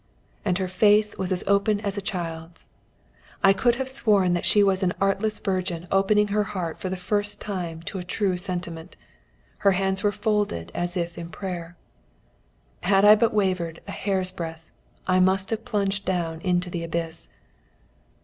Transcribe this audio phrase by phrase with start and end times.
[0.43, 2.69] And her face was as open as a child's.
[3.43, 6.97] I could have sworn that she was an artless virgin opening her heart for the
[6.97, 8.95] first time to a true sentiment.
[9.59, 11.77] Her hands were folded as if in prayer.
[12.81, 14.71] Had I wavered but a hair's breadth,
[15.05, 17.29] I must have plunged down into the abyss.